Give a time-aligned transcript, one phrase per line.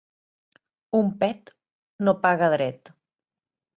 [0.99, 1.53] Un pet
[2.07, 2.95] no paga dret.